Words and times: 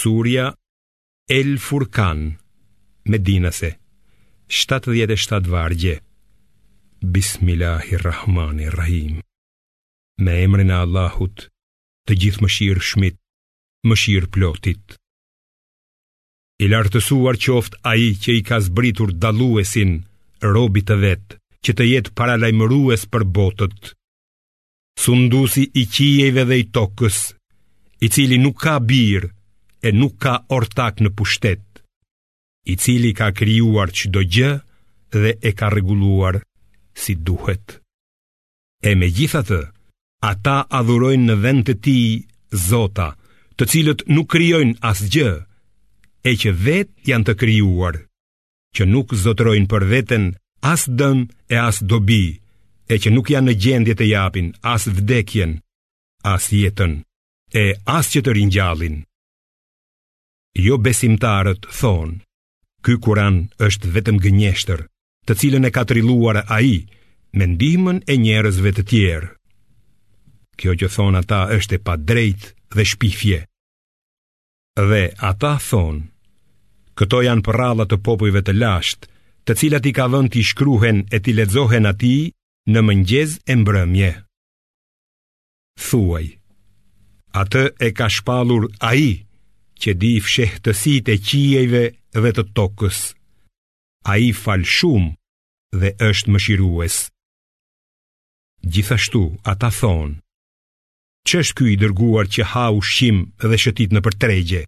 Surja 0.00 0.44
El 1.38 1.50
Furkan 1.66 2.20
Medinase 3.04 3.68
77 4.48 5.46
vargje 5.50 6.02
Bismillahirrahmanirrahim 7.16 9.10
Me 10.24 10.34
emrin 10.46 10.70
e 10.72 10.74
Allahut 10.84 11.38
Të 12.08 12.12
gjithë 12.22 12.42
mëshirë 12.46 12.86
shmit 12.90 13.16
Mëshirë 13.90 14.30
plotit 14.38 14.84
I 16.64 16.66
lartësuar 16.72 17.36
qoft 17.46 17.72
A 17.90 17.92
i 18.04 18.06
që 18.24 18.30
i 18.38 18.40
ka 18.48 18.58
zbritur 18.70 19.10
daluesin 19.26 19.92
Robit 20.56 20.86
të 20.92 20.96
vet 21.04 21.26
Që 21.66 21.72
të 21.76 21.84
jetë 21.90 22.14
paralajmërues 22.22 23.02
për 23.12 23.22
botët 23.40 23.80
Sundusi 25.04 25.64
i 25.82 25.84
qijeve 25.98 26.42
dhe 26.52 26.58
i 26.62 26.64
tokës 26.80 27.18
I 28.06 28.08
cili 28.16 28.38
nuk 28.46 28.56
ka 28.64 28.74
birë 28.92 29.28
e 29.80 29.90
nuk 29.98 30.14
ka 30.24 30.34
ortak 30.52 31.00
në 31.00 31.10
pushtet, 31.16 31.62
i 32.68 32.74
cili 32.80 33.10
ka 33.16 33.30
krijuar 33.36 33.88
çdo 33.96 34.20
gjë 34.34 34.50
dhe 35.16 35.30
e 35.40 35.50
ka 35.58 35.70
rregulluar 35.72 36.40
si 37.00 37.14
duhet. 37.26 37.66
E 38.84 38.90
me 38.98 39.08
gjitha 39.16 39.42
të, 39.48 39.60
ata 40.30 40.58
adhurojnë 40.80 41.26
në 41.30 41.36
vend 41.44 41.64
të 41.68 41.74
ti 41.84 41.98
zota, 42.68 43.08
të 43.56 43.64
cilët 43.72 44.04
nuk 44.14 44.28
kryojnë 44.34 44.78
asgjë, 44.90 45.30
e 46.28 46.32
që 46.40 46.50
vetë 46.66 47.10
janë 47.10 47.26
të 47.28 47.34
kryuar, 47.40 47.96
që 48.76 48.82
nuk 48.92 49.16
zotrojnë 49.24 49.68
për 49.72 49.84
veten 49.94 50.24
as 50.72 50.82
dëm 50.98 51.18
e 51.48 51.56
as 51.68 51.80
dobi, 51.90 52.24
e 52.90 52.94
që 53.00 53.08
nuk 53.14 53.32
janë 53.32 53.48
në 53.48 53.58
gjendje 53.64 53.94
të 53.96 54.06
japin 54.12 54.52
as 54.74 54.88
vdekjen, 54.96 55.56
as 56.34 56.50
jetën, 56.52 56.98
e 57.56 57.64
as 57.96 58.06
që 58.12 58.20
të 58.24 58.30
rinjallin. 58.38 59.00
Jo 60.58 60.78
besimtarët 60.82 61.66
thonë, 61.70 62.16
ky 62.82 62.96
kuran 63.02 63.36
është 63.62 63.90
vetëm 63.94 64.16
gënjeshtër, 64.22 64.80
të 65.30 65.36
cilën 65.38 65.66
e 65.66 65.70
ka 65.70 65.84
trilluar 65.86 66.40
ai 66.42 66.46
a 66.56 66.58
i, 66.66 66.74
me 67.38 67.46
ndihmën 67.46 68.00
e 68.10 68.16
njerëzve 68.18 68.72
të 68.74 68.82
tjerë. 68.90 69.28
Kjo 70.58 70.74
që 70.80 70.88
thonë 70.94 71.20
ata 71.22 71.40
është 71.56 71.78
e 71.78 71.82
pa 71.86 71.94
drejtë 71.96 72.50
dhe 72.74 72.84
shpifje. 72.90 73.38
Dhe 74.90 75.04
ata 75.30 75.52
thonë, 75.68 76.02
këto 76.98 77.22
janë 77.28 77.46
përralla 77.46 77.86
të 77.86 78.00
popujve 78.06 78.42
të 78.42 78.56
lashtë, 78.58 79.06
të 79.46 79.54
cilat 79.60 79.86
i 79.86 79.94
ka 79.96 80.10
vënë 80.12 80.32
t'i 80.34 80.42
shkruhen 80.50 81.04
e 81.14 81.22
t'i 81.22 81.30
ledzohen 81.38 81.86
atij 81.86 82.32
në 82.74 82.80
mëngjez 82.86 83.38
e 83.46 83.54
mbrëmje. 83.62 84.10
Thuaj, 85.86 86.26
atë 87.42 87.64
e 87.78 87.88
ka 87.98 88.10
shpalur 88.16 88.66
a 88.90 88.96
i, 88.98 89.10
që 89.82 89.94
di 90.00 90.12
fshehtësit 90.20 91.08
e 91.08 91.16
qijeve 91.28 91.84
dhe 92.22 92.30
të 92.36 92.44
tokës. 92.56 92.98
A 94.12 94.18
i 94.26 94.30
falë 94.42 94.68
shumë 94.74 95.80
dhe 95.80 95.90
është 96.10 96.32
më 96.34 96.40
shirues. 96.46 96.96
Gjithashtu, 98.72 99.22
ata 99.52 99.70
thonë, 99.78 100.18
që 101.26 101.38
është 101.42 101.56
kuj 101.60 101.72
dërguar 101.82 102.26
që 102.34 102.42
ha 102.52 102.64
u 102.76 102.82
shqim 102.88 103.18
dhe 103.48 103.60
shëtit 103.62 103.94
në 103.94 104.00
përtregje? 104.06 104.62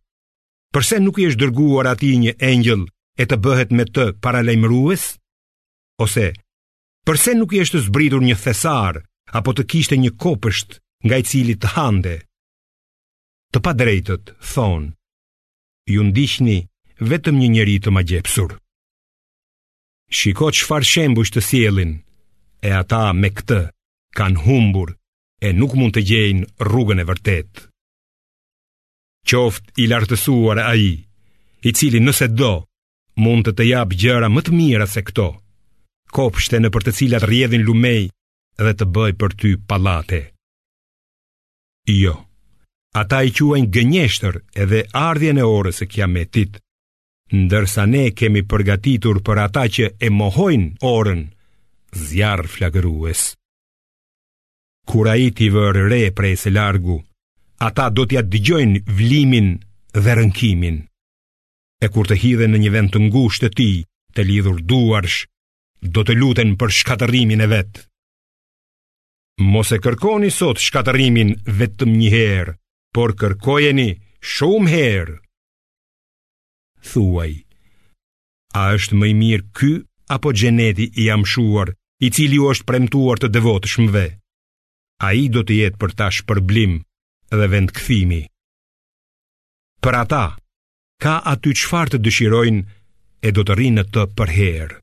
Përse 0.72 0.96
nuk 1.04 1.20
i 1.20 1.26
është 1.28 1.42
dërguar 1.44 1.90
ati 1.92 2.10
një 2.22 2.32
engjël 2.48 2.86
e 3.22 3.28
të 3.28 3.36
bëhet 3.44 3.70
me 3.76 3.84
të 3.92 4.06
paralajmërues? 4.24 5.04
Ose, 6.04 6.26
përse 7.06 7.36
nuk 7.36 7.52
i 7.56 7.60
është 7.66 7.82
zbritur 7.88 8.24
një 8.24 8.36
thesar 8.46 9.02
apo 9.38 9.52
të 9.56 9.66
kishte 9.70 10.00
një 10.00 10.14
kopësht 10.22 10.80
nga 11.06 11.20
i 11.20 11.26
cili 11.30 11.58
të 11.60 11.74
hande? 11.76 12.16
Të 13.52 13.58
pa 13.64 13.72
drejtët, 13.80 14.32
thonë, 14.52 14.92
ju 15.90 16.02
ndihni 16.06 16.66
vetëm 17.02 17.34
një 17.42 17.48
njeri 17.54 17.76
të 17.82 17.90
magjepsur. 17.90 18.54
Shiko 20.12 20.52
çfarë 20.54 20.86
shembush 20.86 21.32
të 21.34 21.42
sielin 21.42 21.94
e 22.62 22.70
ata 22.70 23.10
me 23.16 23.30
këtë 23.34 23.58
kanë 24.16 24.44
humbur 24.44 24.94
e 25.46 25.50
nuk 25.56 25.74
mund 25.74 25.94
të 25.96 26.02
gjejnë 26.06 26.46
rrugën 26.62 27.02
e 27.02 27.08
vërtetë. 27.08 27.66
Qoft 29.30 29.64
i 29.82 29.88
lartësuar 29.90 30.60
ai, 30.68 31.06
i 31.62 31.70
cili 31.72 32.00
nëse 32.04 32.28
do 32.38 32.52
mund 33.24 33.44
të 33.48 33.52
të 33.58 33.68
jap 33.72 33.90
gjëra 34.02 34.28
më 34.30 34.40
të 34.44 34.52
mira 34.58 34.86
se 34.86 35.02
këto. 35.06 35.28
Kopshte 36.14 36.60
në 36.60 36.68
për 36.74 36.82
të 36.86 36.94
cilat 36.98 37.26
rrjedhin 37.26 37.64
lumej 37.66 38.02
dhe 38.62 38.72
të 38.76 38.84
bëj 38.94 39.12
për 39.20 39.30
ty 39.40 39.50
pallate. 39.68 40.20
Jo. 41.88 42.14
Ata 42.92 43.22
i 43.24 43.32
quajnë 43.32 43.70
gënjeshtër 43.72 44.34
edhe 44.62 44.82
ardhjën 45.00 45.38
e 45.40 45.44
orës 45.48 45.78
e 45.84 45.86
kiametit 45.88 46.58
Ndërsa 47.32 47.86
ne 47.88 48.02
kemi 48.20 48.42
përgatitur 48.50 49.22
për 49.24 49.38
ata 49.46 49.62
që 49.76 49.86
e 50.06 50.10
mohojnë 50.12 50.66
orën 50.88 51.22
Zjarë 52.08 52.50
flagërues 52.54 53.22
Kura 54.92 55.14
i 55.24 55.30
t'i 55.32 55.48
vërë 55.54 55.86
re 55.94 56.02
prej 56.18 56.34
se 56.44 56.52
largu 56.58 56.98
Ata 57.68 57.88
do 57.96 58.04
t'ja 58.04 58.20
digjojnë 58.34 58.84
vlimin 59.00 59.48
dhe 59.96 60.12
rënkimin 60.20 60.76
E 61.86 61.94
kur 61.94 62.04
të 62.12 62.20
hidhe 62.26 62.50
në 62.52 62.60
një 62.66 62.74
vend 62.76 62.92
të 62.92 63.04
ngusht 63.08 63.46
të 63.46 63.52
ti 63.58 63.70
Të 64.12 64.28
lidhur 64.28 64.60
duarsh 64.68 65.22
Do 65.96 66.04
të 66.04 66.18
luten 66.20 66.52
për 66.60 66.76
shkatërimin 66.80 67.40
e 67.40 67.48
vetë 67.56 67.88
Mos 69.52 69.72
e 69.72 69.78
kërkoni 69.88 70.28
sot 70.42 70.60
shkatërimin 70.68 71.38
vetëm 71.62 71.94
një 72.02 72.10
herë 72.18 72.58
por 72.92 73.14
kërkojeni 73.16 73.88
shumë 74.20 74.70
herë. 74.76 75.14
Thuaj, 76.92 77.32
a 78.58 78.62
është 78.76 78.98
më 79.00 79.08
i 79.08 79.14
mirë 79.22 79.46
ky 79.56 79.70
apo 80.12 80.32
gjeneti 80.36 80.90
i 81.02 81.08
amshuar, 81.14 81.72
i 82.02 82.10
cili 82.12 82.38
u 82.42 82.48
është 82.52 82.66
premtuar 82.68 83.22
të 83.22 83.30
devotë 83.32 83.70
shmëve? 83.72 84.06
A 85.06 85.12
i 85.18 85.26
do 85.32 85.42
të 85.46 85.54
jetë 85.62 85.80
për 85.80 85.94
ta 85.98 86.10
shpërblim 86.12 86.74
dhe 87.32 87.46
vend 87.52 87.72
këthimi. 87.74 88.22
Për 89.82 89.96
ata, 90.02 90.24
ka 91.02 91.16
aty 91.32 91.54
qfar 91.58 91.90
të 91.92 92.02
dëshirojnë 92.04 92.62
e 93.26 93.32
do 93.34 93.44
të 93.46 93.56
rinë 93.60 93.84
të 93.94 94.04
përherë. 94.18 94.76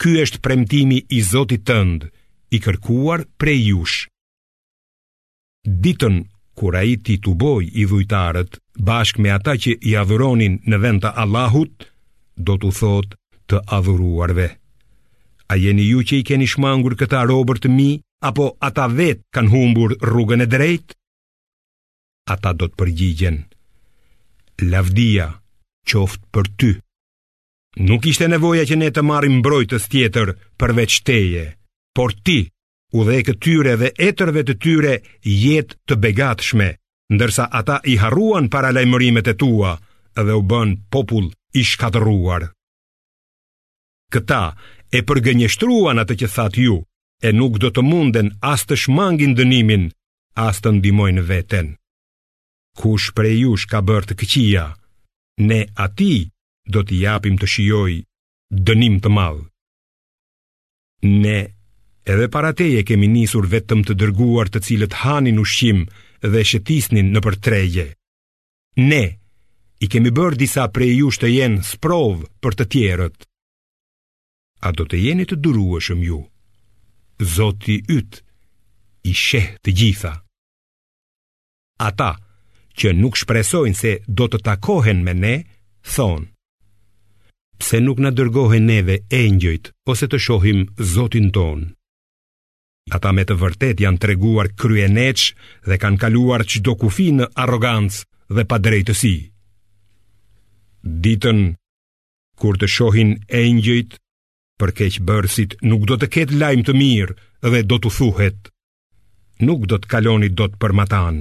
Ky 0.00 0.10
është 0.24 0.40
premtimi 0.42 1.02
i 1.16 1.20
Zotit 1.22 1.66
tënd, 1.68 2.06
i 2.50 2.58
kërkuar 2.64 3.26
prej 3.38 3.60
jush. 3.70 4.06
Ditën 5.66 6.22
kur 6.54 6.76
a 6.78 6.82
i 6.90 6.96
ti 7.02 7.16
të 7.22 7.34
boj 7.42 7.66
i 7.72 7.84
dhujtarët, 7.90 8.58
bashk 8.86 9.18
me 9.22 9.30
ata 9.36 9.54
që 9.62 9.76
i 9.90 9.94
adhuronin 10.02 10.60
në 10.70 10.76
vend 10.84 11.02
të 11.04 11.12
Allahut, 11.22 11.86
do 12.36 12.54
të 12.62 12.70
thot 12.78 13.14
të 13.50 13.60
adhuruarve. 13.76 14.48
A 15.52 15.56
jeni 15.60 15.86
ju 15.90 16.02
që 16.08 16.20
i 16.20 16.24
keni 16.28 16.46
shmangur 16.50 16.94
këta 17.00 17.24
robër 17.30 17.60
të 17.64 17.68
mi, 17.76 17.90
apo 18.28 18.54
ata 18.68 18.86
vetë 18.98 19.26
kanë 19.34 19.52
humbur 19.52 19.96
rrugën 20.00 20.44
e 20.46 20.50
drejtë? 20.54 20.96
Ata 22.32 22.54
do 22.58 22.70
të 22.70 22.78
përgjigjen. 22.80 23.42
Lavdia 24.72 25.26
qoftë 25.90 26.24
për 26.34 26.46
ty. 26.58 26.70
Nuk 27.84 28.06
ishte 28.06 28.28
nevoja 28.30 28.64
që 28.70 28.78
ne 28.80 28.88
të 28.94 29.02
marim 29.04 29.40
mbrojtës 29.42 29.90
tjetër 29.92 30.30
përveç 30.58 31.00
teje, 31.04 31.46
por 31.92 32.14
ti 32.26 32.44
u 32.96 33.02
dhe 33.06 33.14
e 33.20 33.24
këtyre 33.26 33.72
dhe 33.80 33.88
etërve 34.08 34.42
të 34.46 34.54
tyre 34.62 34.92
jetë 35.26 35.78
të 35.88 35.96
begatshme, 36.04 36.68
ndërsa 37.14 37.48
ata 37.60 37.80
i 37.92 37.96
harruan 38.02 38.46
para 38.54 38.70
lajmërimet 38.76 39.30
e 39.32 39.34
tua 39.42 39.72
dhe 40.26 40.34
u 40.40 40.42
bën 40.50 40.76
popull 40.94 41.26
i 41.60 41.62
shkatëruar. 41.70 42.46
Këta 44.14 44.42
e 44.96 45.00
përgënjështruan 45.08 45.98
atë 46.04 46.14
që 46.20 46.28
thatë 46.36 46.66
ju, 46.68 46.76
e 47.24 47.28
nuk 47.34 47.58
do 47.62 47.72
të 47.74 47.82
munden 47.82 48.28
as 48.54 48.62
të 48.68 48.78
shmangin 48.84 49.34
dënimin, 49.38 49.88
as 50.46 50.62
të 50.62 50.74
ndimojnë 50.78 51.22
veten. 51.30 51.74
Kush 52.78 53.10
prej 53.16 53.38
jush 53.42 53.66
ka 53.70 53.82
bërë 53.88 54.10
të 54.10 54.14
këqia, 54.22 54.66
ne 55.48 55.60
ati 55.84 56.28
do 56.70 56.82
t'i 56.86 57.02
japim 57.06 57.36
të 57.38 57.46
shioj 57.54 57.94
dënim 58.66 59.00
të 59.02 59.10
madhë. 59.16 59.44
Ne 61.22 61.38
Edhe 62.06 62.28
para 62.28 62.52
teje 62.52 62.82
kemi 62.84 63.08
nisur 63.08 63.46
vetëm 63.48 63.80
të 63.88 63.94
dërguar 64.00 64.50
të 64.52 64.60
cilët 64.66 64.94
hanin 65.02 65.38
ushqim 65.40 65.78
dhe 66.32 66.42
shëtisnin 66.50 67.08
në 67.14 67.20
për 67.24 67.36
Ne, 68.76 69.02
i 69.80 69.86
kemi 69.88 70.10
bërë 70.16 70.36
disa 70.42 70.66
prej 70.74 70.92
jush 71.00 71.18
të 71.20 71.28
jenë 71.36 71.62
sprov 71.68 72.20
për 72.42 72.52
të 72.58 72.64
tjerët. 72.72 73.16
A 74.66 74.72
do 74.76 74.84
të 74.84 74.96
jeni 75.04 75.24
të 75.28 75.36
durueshëm 75.44 76.00
ju? 76.02 76.18
Zoti 77.34 77.76
ytë, 77.96 78.18
i 79.04 79.12
sheh 79.12 79.48
të 79.62 79.70
gjitha. 79.78 80.12
Ata, 81.88 82.10
që 82.78 82.92
nuk 82.98 83.16
shpresojnë 83.16 83.76
se 83.80 83.92
do 84.08 84.26
të 84.28 84.42
takohen 84.48 85.00
me 85.06 85.14
ne, 85.14 85.34
thonë. 85.94 86.26
Pse 87.60 87.80
nuk 87.80 87.98
në 88.02 88.10
dërgohen 88.18 88.66
neve 88.72 88.98
e 89.18 89.22
njëjt, 89.38 89.72
ose 89.92 90.08
të 90.10 90.18
shohim 90.26 90.66
zotin 90.96 91.30
tonë? 91.36 91.70
Ata 92.92 93.12
me 93.16 93.24
të 93.28 93.34
vërtet 93.40 93.80
janë 93.80 94.00
treguar 94.04 94.50
kryeneç 94.60 95.22
dhe 95.68 95.78
kanë 95.82 96.00
kaluar 96.02 96.44
çdo 96.50 96.74
kufi 96.82 97.06
në 97.16 97.30
arrogancë 97.44 98.04
dhe 98.36 98.44
pa 98.50 98.58
drejtësi. 98.64 99.14
Ditën 101.04 101.40
kur 102.42 102.58
të 102.60 102.68
shohin 102.74 103.14
engjëjt 103.40 103.96
për 104.60 104.72
keqë 104.80 105.04
bërësit 105.08 105.56
nuk 105.70 105.86
do 105.88 105.96
të 105.96 106.10
ketë 106.16 106.38
lajm 106.42 106.66
të 106.66 106.74
mirë 106.82 107.16
dhe 107.50 107.62
do 107.70 107.80
të 107.80 107.92
thuhet 107.96 108.50
nuk 109.48 109.64
do 109.72 109.80
të 109.80 109.90
kaloni 109.94 110.28
dot 110.40 110.60
për 110.60 110.76
matan. 110.80 111.16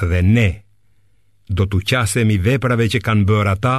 Dhe 0.00 0.22
ne 0.32 0.48
do 1.58 1.68
të 1.68 1.82
qasemi 1.92 2.40
veprave 2.48 2.88
që 2.96 3.04
kanë 3.08 3.28
bërë 3.30 3.52
ata 3.52 3.76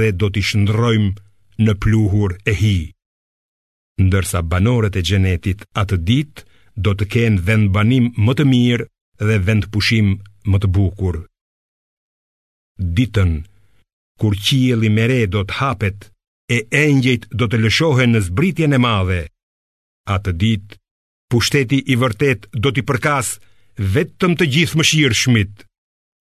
dhe 0.00 0.08
do 0.20 0.32
t'i 0.32 0.46
shndrojmë 0.48 1.12
në 1.66 1.72
pluhur 1.84 2.38
e 2.52 2.56
hijë 2.62 2.90
ndërsa 4.00 4.40
banorët 4.50 4.94
e 5.00 5.02
xhenetit 5.08 5.66
atë 5.80 5.96
ditë 6.08 6.40
do 6.84 6.94
të 6.96 7.04
kenë 7.12 7.42
vend 7.46 7.68
banim 7.74 8.06
më 8.24 8.32
të 8.38 8.44
mirë 8.52 8.86
dhe 9.28 9.36
vend 9.46 9.68
pushim 9.72 10.08
më 10.50 10.58
të 10.62 10.68
bukur. 10.74 11.16
Ditën 12.96 13.32
kur 14.20 14.34
qielli 14.44 14.88
me 14.92 15.04
re 15.10 15.20
do 15.34 15.42
të 15.44 15.56
hapet 15.60 16.08
e 16.56 16.64
engjëjt 16.84 17.28
do 17.38 17.44
të 17.48 17.60
lëshohen 17.64 18.12
në 18.14 18.20
zbritjen 18.28 18.76
e 18.76 18.78
madhe. 18.78 19.22
Atë 20.14 20.32
dit, 20.40 20.66
pushteti 21.30 21.78
i 21.92 21.96
vërtet 22.02 22.48
do 22.62 22.72
t'i 22.72 22.82
përkas 22.88 23.36
vetëm 23.94 24.34
të 24.36 24.48
gjithë 24.54 24.76
më 24.78 24.84
shirë 24.90 25.18
shmit. 25.22 25.52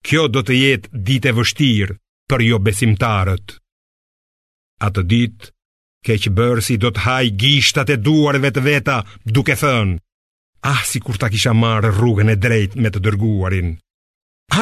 Kjo 0.07 0.29
do 0.35 0.41
të 0.47 0.55
jetë 0.63 1.01
dit 1.07 1.25
e 1.29 1.33
vështirë 1.39 1.99
për 2.31 2.41
jo 2.49 2.59
besimtarët. 2.63 3.47
Atë 4.89 5.03
dit, 5.11 5.39
Keq 6.09 6.31
bërësi 6.33 6.79
do 6.81 6.89
të 6.97 7.03
haj 7.05 7.27
gishtat 7.41 7.91
e 7.93 7.99
duarve 8.01 8.49
të 8.57 8.63
veta 8.65 8.95
duke 9.37 9.57
thënë 9.61 9.99
Ah 10.71 10.81
si 10.91 11.03
kur 11.05 11.19
ta 11.21 11.29
kisha 11.35 11.53
marë 11.53 11.91
rrugën 11.99 12.33
e 12.33 12.37
drejt 12.45 12.77
me 12.81 12.89
të 12.95 13.03
dërguarin 13.07 13.75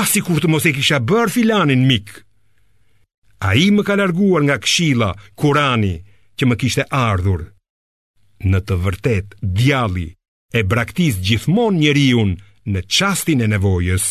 Ah 0.01 0.09
si 0.13 0.25
kur 0.27 0.43
të 0.43 0.51
mos 0.51 0.67
e 0.67 0.73
kisha 0.75 0.99
bërë 1.13 1.33
filanin 1.37 1.85
mik 1.93 2.11
A 3.47 3.53
i 3.63 3.69
më 3.77 3.85
ka 3.87 3.95
larguar 4.01 4.43
nga 4.49 4.57
kshila, 4.65 5.13
kurani, 5.39 5.95
që 6.37 6.45
më 6.49 6.59
kishte 6.61 6.85
ardhur 7.05 7.45
Në 8.51 8.65
të 8.67 8.81
vërtet, 8.85 9.39
djali, 9.41 10.09
e 10.57 10.61
braktis 10.71 11.21
gjithmon 11.27 11.79
njeriun 11.79 12.35
në 12.73 12.83
qastin 12.97 13.47
e 13.47 13.51
nevojës 13.55 14.09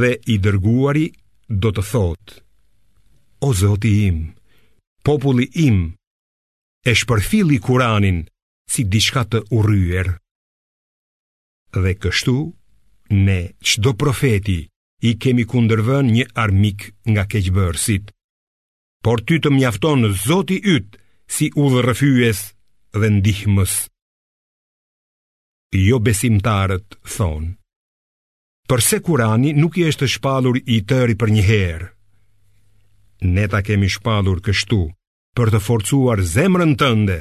Dhe 0.00 0.14
i 0.34 0.38
dërguari 0.46 1.06
do 1.64 1.74
të 1.74 1.88
thotë 1.92 2.38
O 3.48 3.54
zoti 3.54 3.92
im, 4.06 4.18
populli 5.08 5.46
im 5.66 5.78
e 6.88 6.92
shpërfili 7.00 7.56
kuranin 7.66 8.18
si 8.72 8.82
dishka 8.92 9.22
të 9.24 9.40
uryer. 9.58 10.08
Dhe 11.84 11.92
kështu, 12.02 12.34
ne 13.26 13.38
qdo 13.70 13.94
profeti 14.02 14.58
i 15.10 15.14
kemi 15.22 15.46
kundërvën 15.52 16.10
një 16.16 16.26
armik 16.44 16.84
nga 17.08 17.24
keqbërësit, 17.32 18.12
por 19.04 19.22
ty 19.24 19.38
të 19.40 19.54
mjafton 19.56 20.04
zoti 20.26 20.58
ytë 20.74 21.00
si 21.36 21.48
u 21.62 21.70
dhe 21.72 21.86
rëfyjes 21.88 22.44
dhe 23.00 23.08
ndihmës. 23.16 23.78
Jo 25.88 26.02
besimtarët 26.04 27.00
thonë, 27.14 27.54
përse 28.68 29.00
kurani 29.08 29.56
nuk 29.62 29.80
i 29.80 29.88
eshte 29.88 30.04
shpalur 30.16 30.60
i 30.76 30.82
tëri 30.90 31.16
për 31.22 31.32
një 31.38 31.44
herë, 31.54 31.88
Ne 33.34 33.48
ta 33.50 33.58
kemi 33.66 33.88
shpalur 33.90 34.38
kështu, 34.46 34.76
për 35.38 35.54
të 35.54 35.58
forcuar 35.70 36.20
zemrën 36.26 36.72
tënde 36.82 37.18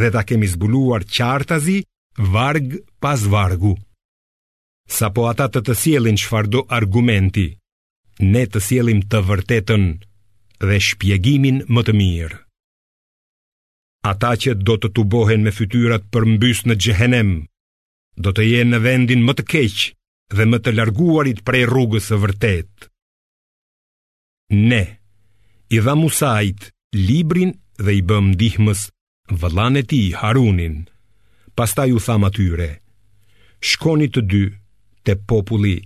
dhe 0.00 0.08
ta 0.14 0.22
kemi 0.26 0.48
zbuluar 0.50 1.04
qartazi 1.16 1.76
varg 2.34 2.72
pas 3.02 3.22
vargu. 3.34 3.74
Sa 4.90 5.08
po 5.14 5.28
ata 5.30 5.46
të 5.48 5.60
të 5.68 5.76
sielin 5.82 6.18
shfardo 6.20 6.64
argumenti, 6.78 7.46
ne 8.34 8.42
të 8.52 8.60
sielim 8.68 9.04
të 9.10 9.22
vërtetën 9.30 9.84
dhe 10.66 10.78
shpjegimin 10.88 11.62
më 11.74 11.82
të 11.86 11.94
mirë. 12.00 12.38
Ata 14.10 14.34
që 14.42 14.58
do 14.66 14.74
të 14.78 14.90
tubohen 14.98 15.46
me 15.46 15.52
fytyrat 15.56 16.04
përmbys 16.12 16.64
në 16.68 16.74
gjehenem, 16.84 17.30
do 18.22 18.34
të 18.34 18.44
jenë 18.50 18.72
në 18.74 18.82
vendin 18.88 19.22
më 19.24 19.32
të 19.38 19.46
keqë 19.54 19.86
dhe 20.36 20.44
më 20.50 20.58
të 20.64 20.74
larguarit 20.76 21.40
prej 21.46 21.64
rrugës 21.70 22.10
e 22.14 22.20
vërtet. 22.24 22.72
Ne, 24.68 24.82
i 25.70 25.78
dha 25.86 25.94
librin 26.94 27.52
dhe 27.82 27.92
i 27.98 28.02
bëm 28.08 28.34
dihmës 28.38 28.84
vëllane 29.40 29.82
ti 29.90 30.12
Harunin. 30.20 30.84
Pastaj 31.58 31.92
u 31.96 32.00
tham 32.04 32.24
atyre, 32.26 32.68
shkoni 33.70 34.06
të 34.14 34.20
dy 34.30 34.42
të 35.06 35.14
populli, 35.30 35.76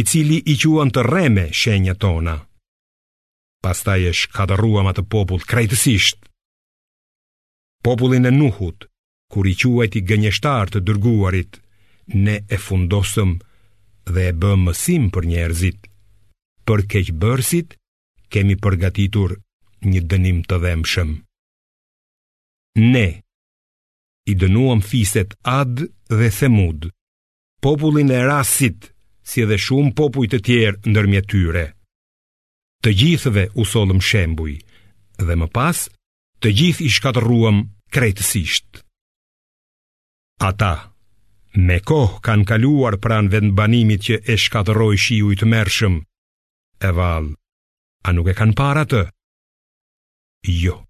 i 0.00 0.02
cili 0.08 0.38
i 0.52 0.54
quan 0.62 0.90
të 0.92 1.02
reme 1.06 1.46
shenja 1.62 1.94
tona. 2.02 2.36
Pastaj 3.62 4.08
e 4.10 4.12
shkadëruam 4.20 4.86
atë 4.90 5.02
popull 5.14 5.44
krejtësisht. 5.50 6.18
Popullin 7.84 8.26
e 8.26 8.32
nuhut, 8.32 8.86
kur 9.32 9.46
i 9.52 9.54
quajti 9.60 10.02
gënjeshtar 10.08 10.70
të 10.70 10.80
dërguarit, 10.86 11.52
ne 12.24 12.36
e 12.54 12.58
fundosëm 12.66 13.36
dhe 14.14 14.28
e 14.30 14.32
bëm 14.42 14.64
mësim 14.66 15.10
për 15.14 15.28
njerëzit. 15.32 15.80
Për 16.66 16.80
keqë 16.92 17.18
bërësit, 17.22 17.68
kemi 18.32 18.56
përgatitur 18.64 19.36
një 19.90 20.00
dënim 20.10 20.42
të 20.48 20.58
dhemshëm. 20.62 21.10
Ne 22.82 23.06
i 24.22 24.34
dënuam 24.42 24.82
fiset 24.86 25.34
Ad 25.42 25.82
dhe 26.10 26.28
Themud, 26.38 26.86
popullin 27.62 28.10
e 28.14 28.20
Rasit, 28.28 28.92
si 29.28 29.42
edhe 29.44 29.58
shumë 29.58 29.94
popuj 29.98 30.26
të 30.30 30.38
tjerë 30.46 30.90
ndërmjet 30.90 31.28
tyre. 31.30 31.64
Të 32.82 32.90
gjithëve 33.00 33.44
u 33.58 33.62
shembuj 33.64 34.54
dhe 35.26 35.34
më 35.38 35.46
pas 35.54 35.78
të 36.42 36.48
gjithë 36.58 36.84
i 36.86 36.90
shkatërruam 36.90 37.58
krejtësisht. 37.94 38.82
Ata 40.42 40.90
me 41.54 41.76
kohë 41.86 42.20
kanë 42.24 42.48
kaluar 42.48 42.96
pranë 43.04 43.30
vend 43.34 43.52
banimit 43.58 44.02
që 44.08 44.16
e 44.26 44.34
shkatëroj 44.44 44.96
shiu 44.98 45.30
i 45.30 45.36
tmerrshëm. 45.38 45.94
E 46.86 46.90
vallë, 46.98 47.36
a 48.06 48.08
nuk 48.16 48.30
e 48.32 48.34
kanë 48.40 48.56
parë 48.58 48.82
atë? 48.86 49.02
jo. 50.46 50.84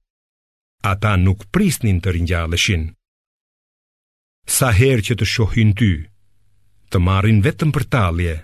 Ata 0.83 1.17
nuk 1.17 1.45
prisnin 1.53 2.01
të 2.03 2.13
rinjalleshin. 2.17 2.89
Sa 4.49 4.73
herë 4.75 5.05
që 5.07 5.15
të 5.21 5.29
shohin 5.29 5.71
ty, 5.79 5.93
të 6.91 6.99
marrin 6.99 7.43
vetëm 7.45 7.71
për 7.73 7.85
tallje. 7.93 8.35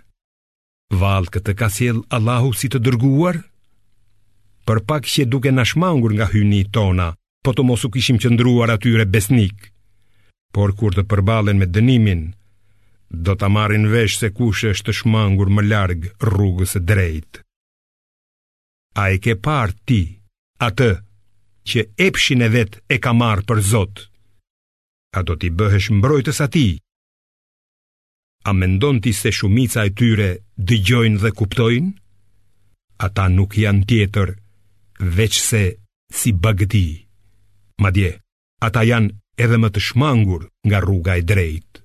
Vallë 0.94 1.32
këtë 1.34 1.52
ka 1.58 1.69
sjell 1.69 1.99
Allahu 2.14 2.52
si 2.56 2.70
të 2.70 2.78
dërguar, 2.84 3.40
për 4.68 4.78
pak 4.88 5.09
që 5.09 5.25
duke 5.26 5.50
na 5.52 5.64
shmangur 5.64 6.14
nga 6.14 6.28
hyni 6.30 6.62
tona, 6.73 7.11
po 7.44 7.50
të 7.52 7.64
mos 7.64 7.82
u 7.85 7.90
kishim 7.90 8.21
qëndruar 8.21 8.71
aty 8.76 8.92
besnik. 9.06 9.73
Por 10.52 10.73
kur 10.76 10.92
të 10.94 11.02
përballen 11.11 11.59
me 11.59 11.66
dënimin, 11.66 12.23
do 13.11 13.32
ta 13.37 13.49
marrin 13.49 13.88
vesh 13.92 14.16
se 14.21 14.28
kush 14.37 14.64
është 14.71 14.87
të 14.87 14.92
shmangur 15.00 15.49
më 15.52 15.62
larg 15.71 16.00
rrugës 16.25 16.71
së 16.76 16.80
drejtë. 16.90 17.42
Ai 18.97 19.16
ke 19.18 19.37
parti 19.44 20.00
atë 20.59 20.90
që 21.70 21.80
epshin 22.06 22.40
e 22.46 22.48
vet 22.56 22.72
e 22.94 22.96
ka 23.04 23.12
marrë 23.22 23.44
për 23.48 23.58
Zot. 23.70 23.94
A 25.16 25.20
do 25.26 25.34
t'i 25.38 25.50
bëhesh 25.58 25.88
mbrojtës 25.98 26.38
ati? 26.46 26.68
A 28.48 28.52
mendon 28.60 28.98
ti 29.04 29.12
se 29.20 29.32
shumica 29.38 29.80
e 29.88 29.92
tyre 29.98 30.28
dëgjojnë 30.68 31.20
dhe 31.22 31.30
kuptojnë? 31.38 31.90
Ata 33.06 33.25
nuk 33.37 33.52
janë 33.64 33.84
tjetër, 33.88 34.28
veç 35.16 35.34
se 35.48 35.62
si 36.18 36.30
bagdi. 36.44 36.87
Madje, 37.82 38.10
ata 38.68 38.82
janë 38.90 39.12
edhe 39.44 39.58
më 39.60 39.68
të 39.75 39.80
shmangur 39.88 40.42
nga 40.68 40.78
rruga 40.84 41.14
e 41.20 41.26
drejtë. 41.30 41.76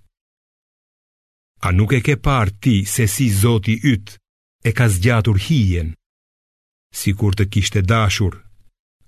A 1.68 1.70
nuk 1.78 1.92
e 1.98 2.02
ke 2.06 2.16
parë 2.28 2.54
ti 2.64 2.76
se 2.94 3.06
si 3.16 3.28
Zoti 3.42 3.76
yt 3.94 4.08
e 4.64 4.70
ka 4.78 4.86
zgjatur 4.94 5.38
hijen? 5.46 5.90
Sikur 7.02 7.36
të 7.36 7.46
kishte 7.54 7.82
dashur 7.92 8.36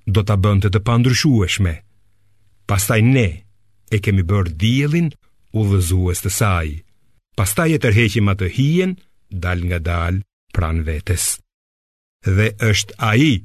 do 0.06 0.24
ta 0.24 0.38
bënte 0.38 0.70
të 0.70 0.80
pandryshueshme. 0.86 1.74
Pastaj 2.70 3.02
ne 3.06 3.26
e 3.94 3.98
kemi 4.06 4.24
bërë 4.26 4.54
diellin 4.62 5.10
udhëzues 5.58 6.22
të 6.24 6.30
saj. 6.40 6.68
Pastaj 7.36 7.74
e 7.76 7.80
tërheqim 7.84 8.30
atë 8.32 8.50
hijen 8.58 8.94
dal 9.44 9.60
nga 9.70 9.80
dal 9.84 10.22
pran 10.56 10.82
vetes. 10.88 11.42
Dhe 12.26 12.54
është 12.70 12.94
ai 13.10 13.42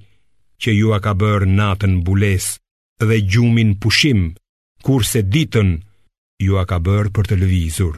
që 0.60 0.70
ju 0.76 0.92
a 0.96 1.00
ka 1.04 1.12
bërë 1.20 1.48
natën 1.56 1.94
bules 2.06 2.46
dhe 3.00 3.16
gjumin 3.30 3.72
pushim, 3.80 4.34
kurse 4.84 5.24
ditën 5.32 5.70
ju 6.44 6.56
a 6.60 6.64
ka 6.68 6.78
bërë 6.86 7.10
për 7.16 7.24
të 7.30 7.34
lëvizur. 7.42 7.96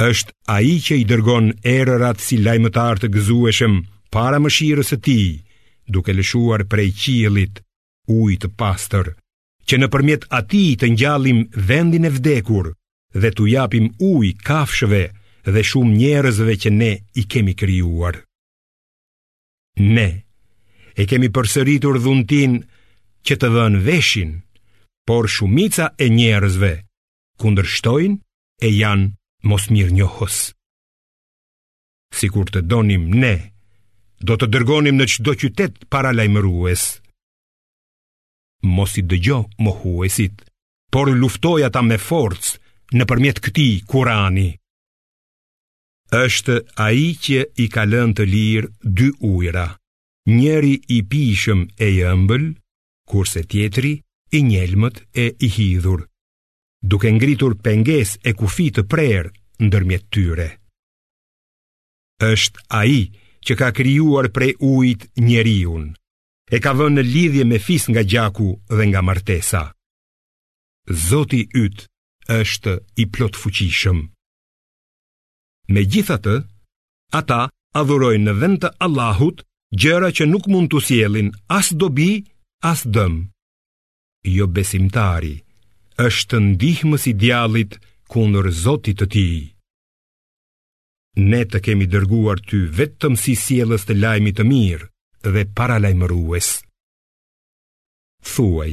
është 0.00 0.32
ai 0.56 0.80
që 0.84 0.94
i 1.02 1.04
dërgon 1.10 1.46
erërat 1.76 2.20
si 2.24 2.36
lajmëtar 2.46 2.96
të 3.00 3.08
gëzueshëm 3.16 3.74
para 4.14 4.38
mëshirës 4.40 4.90
e 4.96 4.98
tij 5.06 5.28
duke 5.94 6.12
lëshuar 6.16 6.62
prej 6.72 6.90
qilit 7.02 7.60
ujtë 8.14 8.40
të 8.48 8.56
pastër, 8.58 9.10
që 9.68 9.76
në 9.78 9.88
përmjet 9.92 10.24
ati 10.40 10.62
të 10.80 10.88
njallim 10.94 11.44
vendin 11.70 12.08
e 12.08 12.12
vdekur 12.16 12.72
dhe 13.22 13.30
të 13.34 13.44
japim 13.54 13.86
uj 14.12 14.32
kafshëve 14.48 15.02
dhe 15.54 15.62
shumë 15.70 15.94
njerëzve 16.00 16.54
që 16.62 16.70
ne 16.80 16.92
i 17.20 17.24
kemi 17.32 17.54
kryuar. 17.60 18.14
Ne 19.94 20.08
e 21.00 21.06
kemi 21.10 21.28
përsëritur 21.36 22.00
dhuntin 22.04 22.56
që 23.26 23.34
të 23.38 23.48
dhën 23.54 23.74
veshin, 23.86 24.32
por 25.08 25.28
shumica 25.34 25.86
e 25.98 26.06
njerëzve 26.16 26.72
kundër 27.40 27.66
shtojnë 27.76 28.18
e 28.66 28.68
janë 28.80 29.06
mos 29.48 29.70
mirë 29.72 29.94
njohës. 29.98 30.36
Si 32.16 32.26
kur 32.28 32.50
të 32.52 32.60
donim 32.68 33.06
ne, 33.22 33.34
do 34.20 34.36
të 34.36 34.50
dërgonim 34.54 34.98
në 35.00 35.06
qdo 35.14 35.32
qytet 35.42 35.84
para 35.92 36.10
lajmërues. 36.12 36.82
Mos 38.76 38.96
i 39.00 39.02
dëgjo 39.10 39.38
mohuesit, 39.64 40.34
por 40.92 41.08
luftoj 41.22 41.62
ata 41.68 41.80
me 41.86 41.96
forcë 41.96 42.58
në 42.98 43.06
përmjet 43.12 43.38
këti 43.46 43.68
kurani. 43.88 44.50
Êshtë 46.20 46.56
a 46.84 46.90
i 47.00 47.08
që 47.22 47.38
i 47.64 47.68
kalën 47.72 48.12
të 48.18 48.24
lirë 48.32 48.70
dy 48.98 49.08
ujra, 49.30 49.68
njeri 50.36 50.74
i 50.96 51.00
pishëm 51.10 51.60
e 51.84 51.88
jëmbël, 51.96 52.46
kurse 53.10 53.44
tjetri 53.50 53.94
i 54.36 54.40
njelmët 54.42 55.04
e 55.24 55.30
i 55.38 55.48
hidhur, 55.54 56.02
duke 56.82 57.12
ngritur 57.14 57.54
penges 57.64 58.18
e 58.28 58.34
kufit 58.38 58.76
të 58.80 58.84
prerë 58.92 59.32
ndërmjet 59.64 60.04
tyre. 60.14 60.48
Êshtë 62.32 62.66
a 62.80 62.82
i 62.84 62.98
që 62.98 62.98
i 62.98 62.98
kalën 62.98 62.98
të 62.98 62.98
lirë 62.98 62.98
dy 62.98 62.98
ujra, 62.98 63.16
që 63.46 63.52
ka 63.60 63.68
krijuar 63.78 64.26
pre 64.36 64.48
ujit 64.70 65.02
njeriun. 65.28 65.84
E 66.50 66.56
ka 66.64 66.72
vënë 66.78 66.96
në 66.98 67.04
lidhje 67.14 67.44
me 67.50 67.58
fis 67.66 67.84
nga 67.92 68.02
gjaku 68.12 68.48
dhe 68.76 68.84
nga 68.90 69.00
martesa. 69.08 69.62
Zoti 71.08 71.40
yt 71.62 71.78
është 72.40 72.72
i 73.02 73.06
plot 73.12 73.34
fuqishëm. 73.42 73.98
Me 75.72 75.80
gjitha 75.92 76.16
të, 76.24 76.36
ata 77.20 77.40
adhurojnë 77.80 78.26
në 78.26 78.34
vend 78.40 78.58
të 78.64 78.68
Allahut 78.86 79.38
gjëra 79.80 80.08
që 80.16 80.24
nuk 80.32 80.44
mund 80.52 80.68
të 80.72 80.80
sielin 80.86 81.28
as 81.58 81.68
dobi, 81.80 82.10
as 82.70 82.80
dëm. 82.94 83.14
Jo 84.36 84.46
besimtari, 84.56 85.36
është 86.08 86.36
ndihmës 86.48 87.04
i 87.10 87.14
djalit 87.22 87.72
kundër 88.12 88.46
Zotit 88.62 88.96
të 89.00 89.06
tij. 89.14 89.36
Ne 91.18 91.42
të 91.44 91.58
kemi 91.66 91.86
dërguar 91.90 92.38
ty 92.46 92.62
vetëm 92.70 93.16
si 93.18 93.34
sielës 93.34 93.82
të 93.86 93.96
lajmi 93.98 94.30
të 94.32 94.44
mirë 94.46 94.86
dhe 95.34 95.42
para 95.56 95.78
lajmërues. 95.82 96.60
Thuaj, 98.22 98.70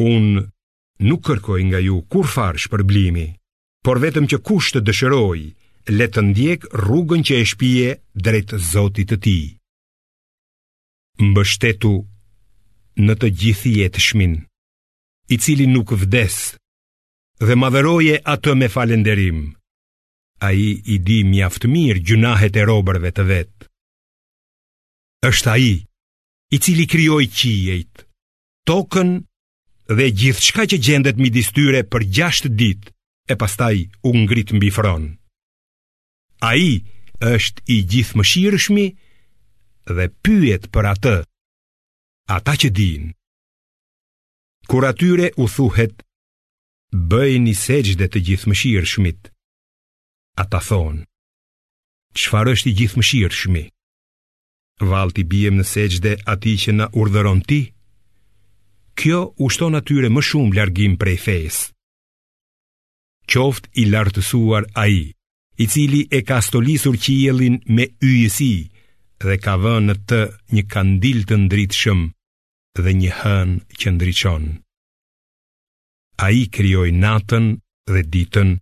unë 0.00 0.44
nuk 1.04 1.20
kërkoj 1.28 1.60
nga 1.68 1.78
ju 1.84 2.00
kur 2.12 2.26
farsh 2.26 2.68
për 2.72 2.82
blimi, 2.88 3.28
por 3.84 4.00
vetëm 4.00 4.24
që 4.30 4.38
kush 4.46 4.70
të 4.72 4.80
dëshëroj, 4.88 5.40
le 5.92 6.06
të 6.08 6.20
ndjek 6.30 6.64
rrugën 6.72 7.22
që 7.26 7.34
e 7.42 7.44
shpije 7.50 7.90
drejt 8.16 8.54
Zotit 8.72 9.10
të 9.12 9.16
ti. 9.24 9.38
Mbështetu 11.28 11.92
në 13.04 13.14
të 13.20 13.28
gjithi 13.40 13.74
e 13.84 13.88
të 13.92 14.00
shmin, 14.06 14.34
i 15.28 15.36
cili 15.36 15.66
nuk 15.68 15.92
vdes, 15.92 16.54
dhe 17.44 17.54
madheroje 17.58 18.16
atë 18.34 18.54
me 18.56 18.68
falenderim 18.68 19.57
a 20.38 20.52
i 20.52 20.70
i 20.94 20.98
di 21.02 21.22
mjaft 21.26 21.64
mirë 21.66 22.02
gjunahet 22.06 22.56
e 22.56 22.64
robërve 22.68 23.10
të 23.14 23.24
vetë. 23.30 23.66
Êshtë 25.28 25.50
a 25.54 25.56
i, 25.58 25.72
i 26.54 26.58
cili 26.62 26.84
kryoj 26.86 27.24
qijet, 27.34 28.04
tokën 28.68 29.10
dhe 29.98 30.06
gjithë 30.20 30.44
shka 30.48 30.62
që 30.70 30.78
gjendet 30.86 31.16
mi 31.18 31.30
distyre 31.34 31.82
për 31.90 32.06
gjasht 32.14 32.46
dit, 32.60 32.82
e 33.28 33.34
pastaj 33.40 33.82
u 34.06 34.14
ngrit 34.16 34.54
mbi 34.56 34.70
fron. 34.76 35.08
A 36.48 36.54
i 36.56 36.70
është 37.34 37.60
i 37.74 37.76
gjithë 37.92 38.16
më 38.18 38.24
shirëshmi 38.30 38.86
dhe 39.96 40.06
pyet 40.24 40.68
për 40.74 40.84
atë, 40.94 41.16
ata 42.36 42.54
që 42.62 42.70
din. 42.78 43.10
Kur 44.70 44.84
atyre 44.86 45.32
u 45.42 45.46
thuhet, 45.48 46.04
një 46.92 47.54
seqde 47.64 48.06
të 48.08 48.18
gjithë 48.28 48.48
më 48.48 48.56
shirëshmitë, 48.60 49.32
A 50.40 50.44
ta 50.52 50.60
thonë 50.68 51.02
qëfar 52.18 52.50
është 52.52 52.70
i 52.70 52.76
gjithë 52.78 52.98
më 53.00 53.04
shirë 53.08 53.38
shmi? 53.38 53.62
Val 54.92 55.10
t'i 55.14 55.24
bijem 55.32 55.56
në 55.58 55.64
seqde 55.72 56.12
ati 56.32 56.52
që 56.64 56.74
na 56.78 56.86
urdhëron 57.00 57.40
ti 57.48 57.58
Kjo 58.98 59.18
ushton 59.46 59.78
atyre 59.78 60.10
më 60.14 60.22
shumë 60.28 60.56
largim 60.58 60.94
prej 61.00 61.16
fejs 61.26 61.58
Qoft 63.32 63.66
i 63.82 63.88
lartësuar 63.92 64.70
a 64.82 64.86
i 64.98 65.02
I 65.62 65.66
cili 65.72 66.02
e 66.18 66.20
ka 66.28 66.38
stolisur 66.46 66.96
qielin 67.04 67.56
me 67.74 67.88
ujësi 68.10 68.54
Dhe 69.24 69.36
ka 69.44 69.56
vënë 69.64 69.86
në 69.88 69.96
të 70.08 70.20
një 70.54 70.62
kandil 70.74 71.20
të 71.28 71.40
ndritë 71.44 71.80
shumë 71.82 72.84
Dhe 72.84 72.94
një 73.02 73.12
hën 73.20 73.58
që 73.80 73.88
ndriqon 73.96 74.46
A 76.26 76.30
i 76.42 76.46
kryoj 76.54 76.90
natën 77.04 77.46
dhe 77.92 78.06
ditën 78.14 78.56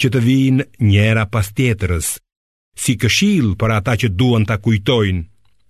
që 0.00 0.08
të 0.12 0.20
vinë 0.24 0.64
njëra 0.90 1.24
pas 1.34 1.44
tjetërës, 1.56 2.06
si 2.80 2.94
këshil 3.02 3.50
për 3.60 3.74
ata 3.78 3.94
që 4.00 4.08
duan 4.18 4.46
të 4.48 4.56
kujtojnë, 4.64 5.26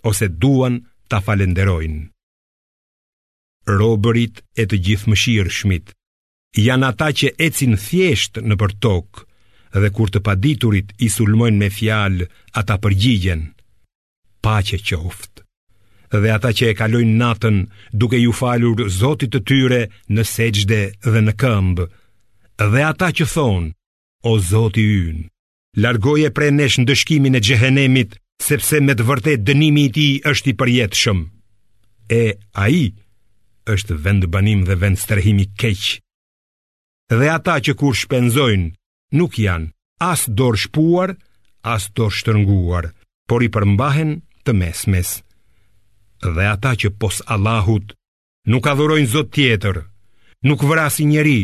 ose 0.09 0.29
duan 0.43 0.75
të 1.11 1.19
falenderojnë. 1.27 2.03
Robërit 3.79 4.45
e 4.57 4.67
të 4.71 4.79
gjithë 4.87 5.11
më 5.11 5.19
shirë 5.25 5.55
shmit, 5.59 5.87
janë 6.67 6.89
ata 6.95 7.09
që 7.19 7.33
ecin 7.47 7.75
thjeshtë 7.87 8.45
në 8.47 8.55
për 8.63 8.77
tokë, 8.87 9.27
dhe 9.83 9.91
kur 9.95 10.11
të 10.11 10.23
paditurit 10.27 10.95
i 11.07 11.11
sulmojnë 11.15 11.59
me 11.63 11.69
fjalë, 11.79 12.27
ata 12.61 12.79
përgjigjen, 12.83 13.43
pa 14.45 14.57
që 14.67 14.79
qoftë 14.89 15.27
dhe 16.11 16.27
ata 16.35 16.51
që 16.57 16.65
e 16.67 16.75
kalojnë 16.75 17.13
natën 17.21 17.59
duke 18.01 18.19
ju 18.19 18.33
falur 18.35 18.81
zotit 18.91 19.31
të 19.31 19.41
tyre 19.47 19.79
në 20.17 20.23
seçde 20.27 20.81
dhe 21.13 21.21
në 21.27 21.35
këmbë, 21.39 21.85
dhe 22.73 22.83
ata 22.89 23.13
që 23.15 23.27
thonë, 23.31 23.69
O 24.21 24.37
Zoti 24.37 24.85
yn, 25.01 25.21
largoje 25.81 26.29
prej 26.37 26.53
nesh 26.53 26.77
ndëshkimin 26.85 27.39
e 27.39 27.41
xhehenemit, 27.41 28.11
sepse 28.37 28.77
me 28.85 28.93
të 28.93 29.07
vërtetë 29.09 29.45
dënimi 29.49 29.85
i 29.89 29.93
tij 29.97 30.13
është 30.29 30.51
i 30.53 30.57
përjetshëm. 30.61 31.23
E 32.13 32.23
ai 32.65 32.81
është 33.73 33.97
vend 34.05 34.27
banim 34.35 34.67
dhe 34.69 34.77
vend 34.83 35.01
strehimi 35.01 35.47
keq. 35.61 35.83
Dhe 37.17 37.31
ata 37.33 37.57
që 37.65 37.73
kur 37.81 37.97
shpenzojnë, 37.97 38.69
nuk 39.17 39.39
janë 39.41 39.73
as 40.11 40.27
dorë 40.37 40.61
shpuar, 40.67 41.15
as 41.73 41.89
dorë 41.97 42.17
shtërnguar, 42.19 42.91
por 43.25 43.41
i 43.41 43.49
përmbahen 43.57 44.19
të 44.45 44.53
mesmes. 44.61 45.23
Dhe 46.29 46.45
ata 46.53 46.75
që 46.77 46.93
pos 47.01 47.23
Allahut 47.33 47.97
nuk 48.53 48.69
adhurojnë 48.69 49.13
Zot 49.17 49.33
tjetër, 49.33 49.81
nuk 50.45 50.61
vrasin 50.69 51.09
njeri, 51.15 51.41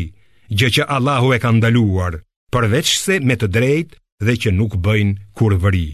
gjë 0.57 0.69
që 0.77 0.89
Allahu 0.95 1.33
e 1.33 1.41
ka 1.41 1.49
ndaluar 1.57 2.21
përveç 2.55 2.89
se 3.01 3.17
me 3.29 3.35
të 3.39 3.47
drejtë 3.55 3.97
dhe 4.25 4.33
që 4.43 4.51
nuk 4.57 4.75
bëjnë 4.81 5.33
kur 5.37 5.55
vëri. 5.63 5.87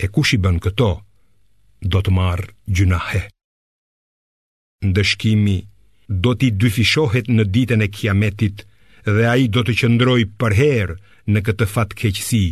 E 0.00 0.06
kush 0.14 0.34
i 0.36 0.38
bën 0.42 0.58
këto, 0.62 0.90
do 1.92 1.98
të 2.02 2.12
marë 2.18 2.48
gjynahe. 2.78 3.22
Ndëshkimi 4.88 5.58
do 6.24 6.34
t'i 6.38 6.50
dyfishohet 6.62 7.28
në 7.32 7.44
ditën 7.54 7.82
e 7.84 7.88
kiametit 7.96 8.64
dhe 9.08 9.26
ai 9.32 9.46
do 9.54 9.62
të 9.64 9.74
qëndroj 9.80 10.20
për 10.40 10.56
herë 10.60 10.96
në 11.32 11.44
këtë 11.46 11.68
fat 11.74 11.94
keqësi 12.00 12.44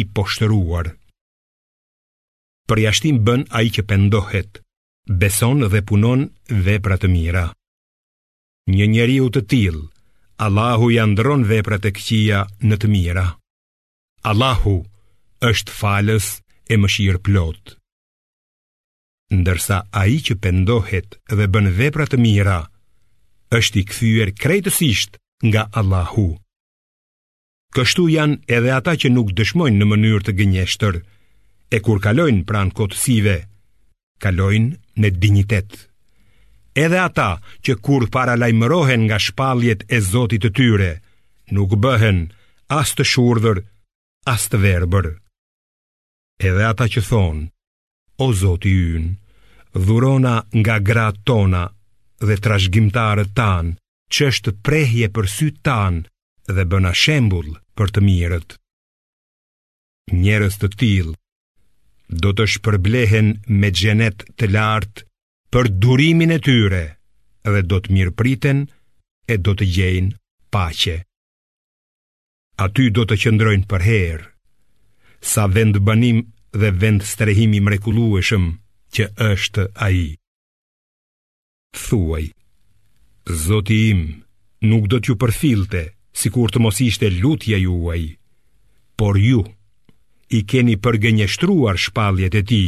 i 0.00 0.04
poshtëruar. 0.16 0.94
Për 2.68 2.78
jashtim 2.86 3.20
bën 3.26 3.42
ai 3.58 3.66
që 3.74 3.82
pendohet, 3.90 4.60
beson 5.20 5.66
dhe 5.72 5.82
punon 5.90 6.28
vepra 6.66 6.96
të 6.98 7.10
mira. 7.16 7.46
Një 8.74 8.86
njeriu 8.94 9.26
të 9.34 9.40
tillë 9.52 9.82
Allahu 10.36 10.90
i 10.90 10.98
andron 10.98 11.44
veprat 11.46 11.84
e 11.86 11.92
këqija 11.94 12.40
në 12.66 12.76
të 12.82 12.88
mira. 12.90 13.24
Allahu 14.26 14.76
është 15.46 15.70
falës 15.72 16.30
e 16.66 16.78
mëshirë 16.80 17.20
plot. 17.22 17.76
Ndërsa 19.38 19.78
a 19.94 20.02
i 20.10 20.18
që 20.26 20.34
pendohet 20.42 21.14
dhe 21.38 21.46
bën 21.54 21.70
veprat 21.78 22.10
të 22.12 22.18
mira, 22.24 22.58
është 23.56 23.78
i 23.78 23.84
këthyër 23.90 24.34
krejtësisht 24.42 25.18
nga 25.48 25.68
Allahu. 25.80 26.26
Kështu 27.74 28.08
janë 28.16 28.40
edhe 28.58 28.74
ata 28.80 28.96
që 29.00 29.14
nuk 29.14 29.30
dëshmojnë 29.38 29.78
në 29.78 29.88
mënyrë 29.92 30.24
të 30.26 30.32
gënjeshtër, 30.38 30.94
e 31.74 31.78
kur 31.84 31.98
kalojnë 32.04 32.46
pranë 32.50 32.74
kotësive, 32.78 33.38
kalojnë 34.22 34.98
në 35.02 35.08
dignitetë 35.14 35.82
edhe 36.74 36.98
ata 36.98 37.30
që 37.64 37.74
kur 37.84 38.08
para 38.14 38.34
lajmërohen 38.42 39.02
nga 39.06 39.18
shpaljet 39.26 39.80
e 39.90 39.98
Zotit 40.10 40.42
të 40.44 40.50
tyre, 40.58 40.92
nuk 41.54 41.72
bëhen 41.82 42.18
as 42.80 42.90
të 42.98 43.04
shurdhër, 43.12 43.58
as 44.34 44.42
të 44.50 44.58
verbër. 44.66 45.06
Edhe 46.42 46.64
ata 46.72 46.86
që 46.92 47.00
thonë, 47.10 47.44
o 48.24 48.26
Zoti 48.40 48.72
yn, 48.96 49.06
dhurona 49.84 50.34
nga 50.60 50.76
gratë 50.88 51.22
tona 51.28 51.62
dhe 52.26 52.36
trashgjimtarët 52.44 53.32
tanë, 53.38 53.76
që 54.14 54.26
është 54.30 54.50
prehje 54.66 55.08
për 55.14 55.26
sy 55.34 55.48
tanë 55.66 56.52
dhe 56.54 56.64
bëna 56.70 56.92
shembul 57.02 57.48
për 57.76 57.88
të 57.94 58.00
mirët. 58.06 58.50
Njerës 60.22 60.58
të 60.60 60.68
tilë, 60.80 61.14
do 62.22 62.30
të 62.36 62.44
shpërblehen 62.54 63.28
me 63.60 63.70
gjenet 63.78 64.26
të 64.38 64.50
lartë 64.54 65.06
për 65.54 65.68
durimin 65.82 66.32
e 66.34 66.40
tyre 66.42 66.80
dhe 67.46 67.60
do 67.70 67.76
të 67.84 68.10
priten 68.18 68.58
e 69.32 69.34
do 69.46 69.52
të 69.54 69.64
gjejnë 69.74 70.12
paqe. 70.54 70.96
Aty 72.64 72.90
do 72.96 73.04
të 73.06 73.14
qëndrojnë 73.22 73.68
për 73.70 73.84
herë, 73.88 74.26
sa 75.32 75.44
vend 75.54 75.78
banim 75.86 76.18
dhe 76.58 76.70
vend 76.82 77.06
strehimi 77.12 77.60
mrekulueshëm 77.66 78.44
që 78.94 79.04
është 79.32 79.68
ai. 79.86 80.00
Thuaj, 81.84 82.24
Zoti 83.46 83.78
im, 83.92 84.02
nuk 84.70 84.90
do 84.90 84.98
t'ju 85.00 85.14
përfilte, 85.22 85.84
si 86.18 86.34
kur 86.34 86.50
të 86.50 86.58
mos 86.64 86.82
ishte 86.86 87.06
lutja 87.22 87.58
juaj, 87.62 88.02
por 88.98 89.14
ju, 89.22 89.40
i 90.36 90.40
keni 90.50 90.76
përgënjështruar 90.84 91.78
shpaljet 91.84 92.34
e 92.42 92.42
ti, 92.50 92.62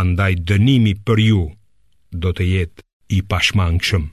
andaj 0.00 0.34
dënimi 0.48 1.00
për 1.06 1.26
ju. 1.32 1.44
Do 2.24 2.30
të 2.40 2.46
jetë 2.50 2.86
i 3.18 3.22
pashmangshëm 3.34 4.10